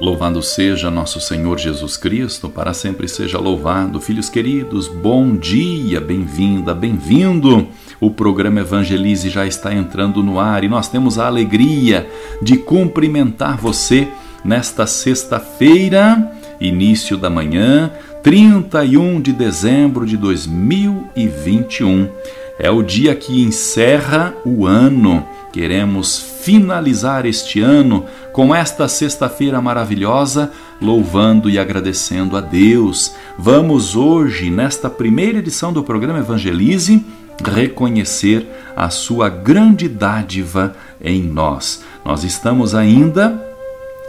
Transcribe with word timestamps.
Louvado 0.00 0.40
seja 0.40 0.92
nosso 0.92 1.20
Senhor 1.20 1.58
Jesus 1.58 1.96
Cristo, 1.96 2.48
para 2.48 2.72
sempre 2.72 3.08
seja 3.08 3.36
louvado. 3.36 4.00
Filhos 4.00 4.28
queridos, 4.28 4.86
bom 4.86 5.34
dia, 5.34 6.00
bem-vinda, 6.00 6.72
bem-vindo. 6.72 7.66
O 8.00 8.08
programa 8.08 8.60
Evangelize 8.60 9.28
já 9.28 9.44
está 9.44 9.74
entrando 9.74 10.22
no 10.22 10.38
ar 10.38 10.62
e 10.62 10.68
nós 10.68 10.88
temos 10.88 11.18
a 11.18 11.26
alegria 11.26 12.08
de 12.40 12.56
cumprimentar 12.56 13.56
você 13.56 14.06
nesta 14.44 14.86
sexta-feira, 14.86 16.30
início 16.60 17.16
da 17.16 17.28
manhã, 17.28 17.90
31 18.22 19.20
de 19.20 19.32
dezembro 19.32 20.06
de 20.06 20.16
2021. 20.16 22.08
É 22.56 22.70
o 22.70 22.84
dia 22.84 23.16
que 23.16 23.42
encerra 23.42 24.32
o 24.44 24.64
ano. 24.64 25.26
Queremos 25.52 26.18
finalizar 26.18 27.24
este 27.26 27.60
ano 27.60 28.04
com 28.32 28.54
esta 28.54 28.86
sexta-feira 28.86 29.60
maravilhosa, 29.60 30.52
louvando 30.80 31.48
e 31.48 31.58
agradecendo 31.58 32.36
a 32.36 32.40
Deus. 32.40 33.14
Vamos 33.38 33.96
hoje, 33.96 34.50
nesta 34.50 34.90
primeira 34.90 35.38
edição 35.38 35.72
do 35.72 35.82
programa 35.82 36.18
Evangelize, 36.18 37.04
reconhecer 37.42 38.46
a 38.76 38.90
sua 38.90 39.28
grande 39.28 39.88
dádiva 39.88 40.76
em 41.00 41.22
nós. 41.22 41.82
Nós 42.04 42.24
estamos 42.24 42.74
ainda 42.74 43.44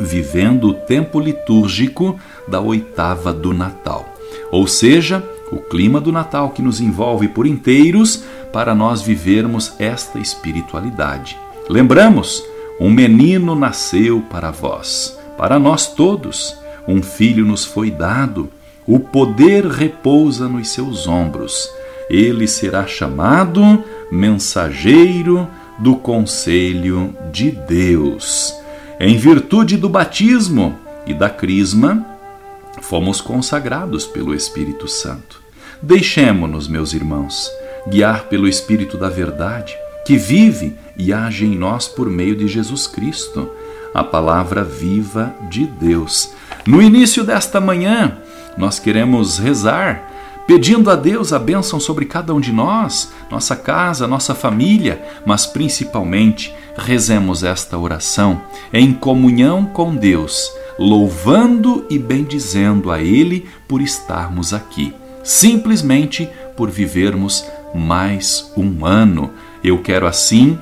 vivendo 0.00 0.68
o 0.68 0.74
tempo 0.74 1.20
litúrgico 1.20 2.18
da 2.46 2.60
oitava 2.60 3.32
do 3.32 3.52
Natal, 3.52 4.14
ou 4.50 4.66
seja, 4.66 5.22
o 5.52 5.58
clima 5.58 6.00
do 6.00 6.10
Natal 6.10 6.50
que 6.50 6.62
nos 6.62 6.80
envolve 6.80 7.28
por 7.28 7.46
inteiros 7.46 8.24
para 8.52 8.74
nós 8.74 9.02
vivermos 9.02 9.74
esta 9.78 10.18
espiritualidade. 10.18 11.38
Lembramos, 11.68 12.42
um 12.80 12.90
menino 12.90 13.54
nasceu 13.54 14.22
para 14.30 14.50
vós, 14.50 15.18
para 15.36 15.58
nós 15.58 15.86
todos, 15.86 16.56
um 16.86 17.02
filho 17.02 17.44
nos 17.44 17.64
foi 17.64 17.90
dado, 17.90 18.50
o 18.86 18.98
poder 18.98 19.66
repousa 19.66 20.48
nos 20.48 20.68
seus 20.68 21.06
ombros 21.06 21.68
ele 22.08 22.46
será 22.46 22.86
chamado 22.86 23.82
mensageiro 24.10 25.48
do 25.78 25.96
conselho 25.96 27.14
de 27.32 27.50
Deus. 27.50 28.54
Em 28.98 29.16
virtude 29.16 29.76
do 29.76 29.88
batismo 29.88 30.78
e 31.06 31.12
da 31.12 31.28
crisma, 31.28 32.15
fomos 32.80 33.20
consagrados 33.20 34.06
pelo 34.06 34.34
Espírito 34.34 34.88
Santo. 34.88 35.40
Deixemo-nos, 35.82 36.68
meus 36.68 36.92
irmãos, 36.94 37.50
guiar 37.88 38.24
pelo 38.24 38.48
Espírito 38.48 38.96
da 38.96 39.08
Verdade, 39.08 39.76
que 40.04 40.16
vive 40.16 40.76
e 40.96 41.12
age 41.12 41.44
em 41.44 41.56
nós 41.56 41.88
por 41.88 42.08
meio 42.08 42.36
de 42.36 42.48
Jesus 42.48 42.86
Cristo, 42.86 43.50
a 43.92 44.04
palavra 44.04 44.62
viva 44.62 45.34
de 45.48 45.66
Deus. 45.66 46.30
No 46.66 46.82
início 46.82 47.24
desta 47.24 47.60
manhã, 47.60 48.18
nós 48.56 48.78
queremos 48.78 49.38
rezar 49.38 50.12
pedindo 50.46 50.90
a 50.90 50.94
Deus 50.94 51.32
a 51.32 51.38
bênção 51.38 51.80
sobre 51.80 52.04
cada 52.04 52.32
um 52.32 52.40
de 52.40 52.52
nós, 52.52 53.12
nossa 53.30 53.56
casa, 53.56 54.06
nossa 54.06 54.34
família, 54.34 55.02
mas 55.24 55.44
principalmente 55.44 56.54
rezemos 56.76 57.42
esta 57.42 57.76
oração 57.76 58.40
em 58.72 58.92
comunhão 58.92 59.66
com 59.66 59.94
Deus, 59.94 60.50
louvando 60.78 61.84
e 61.88 61.98
bendizendo 61.98 62.90
a 62.90 63.00
Ele 63.00 63.46
por 63.66 63.80
estarmos 63.80 64.52
aqui, 64.52 64.92
simplesmente 65.22 66.28
por 66.56 66.70
vivermos 66.70 67.44
mais 67.74 68.52
um 68.56 68.84
ano. 68.84 69.30
Eu 69.62 69.78
quero 69.78 70.06
assim 70.06 70.58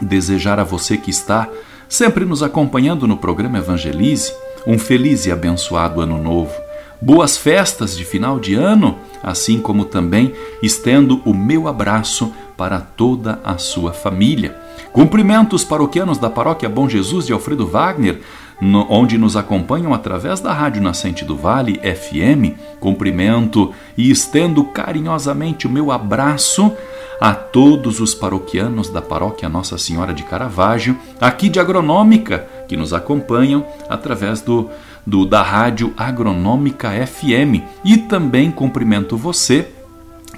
desejar 0.00 0.58
a 0.58 0.64
você 0.64 0.96
que 0.96 1.10
está 1.10 1.48
sempre 1.88 2.24
nos 2.24 2.42
acompanhando 2.42 3.06
no 3.06 3.16
programa 3.16 3.58
Evangelize 3.58 4.32
um 4.66 4.78
feliz 4.78 5.26
e 5.26 5.32
abençoado 5.32 6.00
ano 6.00 6.22
novo 6.22 6.52
boas 7.00 7.36
festas 7.36 7.96
de 7.96 8.04
final 8.04 8.38
de 8.38 8.54
ano, 8.54 8.98
assim 9.22 9.58
como 9.58 9.84
também 9.84 10.34
estendo 10.62 11.22
o 11.24 11.32
meu 11.32 11.66
abraço 11.66 12.32
para 12.56 12.80
toda 12.80 13.40
a 13.42 13.56
sua 13.56 13.92
família. 13.92 14.56
Cumprimentos 14.92 15.64
paroquianos 15.64 16.18
da 16.18 16.28
Paróquia 16.28 16.68
Bom 16.68 16.88
Jesus 16.88 17.26
de 17.26 17.32
Alfredo 17.32 17.66
Wagner, 17.66 18.20
no, 18.60 18.86
onde 18.90 19.16
nos 19.16 19.36
acompanham 19.36 19.94
através 19.94 20.40
da 20.40 20.52
Rádio 20.52 20.82
Nascente 20.82 21.24
do 21.24 21.36
Vale 21.36 21.80
FM. 21.80 22.58
Cumprimento 22.78 23.72
e 23.96 24.10
estendo 24.10 24.64
carinhosamente 24.64 25.66
o 25.66 25.70
meu 25.70 25.90
abraço 25.90 26.72
a 27.20 27.34
todos 27.34 28.00
os 28.00 28.14
paroquianos 28.14 28.88
da 28.88 29.02
Paróquia 29.02 29.48
Nossa 29.48 29.76
Senhora 29.76 30.14
de 30.14 30.22
Caravaggio, 30.22 30.96
aqui 31.20 31.50
de 31.50 31.60
Agronômica, 31.60 32.46
que 32.66 32.76
nos 32.76 32.94
acompanham 32.94 33.66
através 33.88 34.40
do 34.40 34.70
do 35.06 35.24
da 35.24 35.42
Rádio 35.42 35.92
Agronômica 35.96 36.90
FM 37.06 37.64
e 37.84 37.96
também 37.96 38.50
cumprimento 38.50 39.16
você 39.16 39.68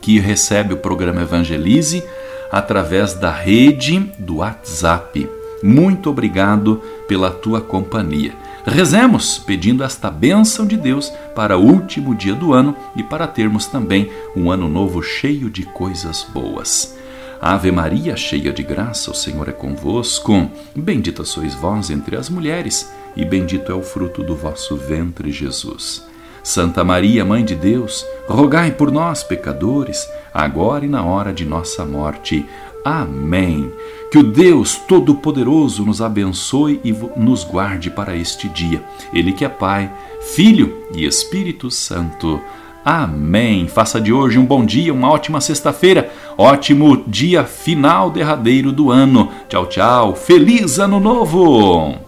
que 0.00 0.18
recebe 0.18 0.74
o 0.74 0.78
programa 0.78 1.22
Evangelize 1.22 2.02
através 2.50 3.14
da 3.14 3.30
rede 3.30 4.00
do 4.18 4.36
WhatsApp. 4.36 5.37
Muito 5.62 6.10
obrigado 6.10 6.80
pela 7.06 7.30
tua 7.30 7.60
companhia. 7.60 8.34
Rezemos 8.64 9.38
pedindo 9.38 9.82
esta 9.82 10.10
bênção 10.10 10.66
de 10.66 10.76
Deus 10.76 11.12
para 11.34 11.56
o 11.56 11.62
último 11.62 12.14
dia 12.14 12.34
do 12.34 12.52
ano 12.52 12.76
e 12.94 13.02
para 13.02 13.26
termos 13.26 13.66
também 13.66 14.10
um 14.36 14.50
ano 14.50 14.68
novo 14.68 15.02
cheio 15.02 15.48
de 15.50 15.64
coisas 15.64 16.26
boas. 16.32 16.96
Ave 17.40 17.70
Maria, 17.70 18.16
cheia 18.16 18.52
de 18.52 18.62
graça, 18.62 19.10
o 19.10 19.14
Senhor 19.14 19.48
é 19.48 19.52
convosco. 19.52 20.50
Bendita 20.74 21.24
sois 21.24 21.54
vós 21.54 21.88
entre 21.88 22.16
as 22.16 22.28
mulheres 22.28 22.92
e 23.16 23.24
bendito 23.24 23.70
é 23.70 23.74
o 23.74 23.82
fruto 23.82 24.22
do 24.22 24.36
vosso 24.36 24.76
ventre, 24.76 25.30
Jesus. 25.30 26.06
Santa 26.42 26.82
Maria, 26.82 27.24
Mãe 27.24 27.44
de 27.44 27.54
Deus, 27.54 28.06
rogai 28.26 28.70
por 28.70 28.90
nós, 28.90 29.22
pecadores, 29.22 30.08
agora 30.32 30.84
e 30.84 30.88
na 30.88 31.04
hora 31.04 31.32
de 31.32 31.44
nossa 31.44 31.84
morte. 31.84 32.44
Amém. 32.84 33.72
Que 34.10 34.18
o 34.18 34.22
Deus 34.22 34.76
Todo-Poderoso 34.76 35.84
nos 35.84 36.00
abençoe 36.00 36.80
e 36.82 36.92
nos 37.16 37.44
guarde 37.44 37.90
para 37.90 38.16
este 38.16 38.48
dia. 38.48 38.82
Ele 39.12 39.32
que 39.32 39.44
é 39.44 39.48
Pai, 39.48 39.92
Filho 40.34 40.84
e 40.94 41.04
Espírito 41.04 41.70
Santo. 41.70 42.40
Amém. 42.84 43.68
Faça 43.68 44.00
de 44.00 44.12
hoje 44.12 44.38
um 44.38 44.46
bom 44.46 44.64
dia, 44.64 44.94
uma 44.94 45.10
ótima 45.10 45.42
sexta-feira, 45.42 46.10
ótimo 46.38 47.04
dia 47.06 47.44
final 47.44 48.10
derradeiro 48.10 48.72
do 48.72 48.90
ano. 48.90 49.30
Tchau, 49.48 49.66
tchau. 49.66 50.14
Feliz 50.14 50.78
Ano 50.78 50.98
Novo! 50.98 52.07